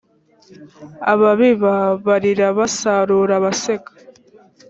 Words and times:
ababiba 1.11 1.75
barira 2.05 2.47
basarura 2.57 3.33
abaseka 3.39 3.91